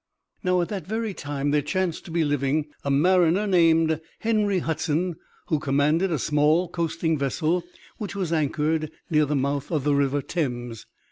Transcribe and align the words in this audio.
Now 0.43 0.61
at 0.61 0.69
that 0.69 0.87
very 0.87 1.13
time 1.13 1.51
there 1.51 1.61
chanced 1.61 2.05
to 2.05 2.09
be 2.11 2.23
living 2.25 2.65
a 2.83 2.89
mariner 2.89 3.45
named 3.45 4.01
Henry 4.17 4.57
Hudson, 4.57 5.15
who 5.45 5.59
commanded 5.59 6.11
a 6.11 6.17
small 6.17 6.67
coasting 6.69 7.19
vessel 7.19 7.61
which 7.99 8.15
was 8.15 8.33
anchored 8.33 8.89
near 9.11 9.25
the 9.25 9.35
mouth 9.35 9.69
of 9.71 9.83
the 9.83 9.93
River 9.93 10.23
Thames. 10.23 10.87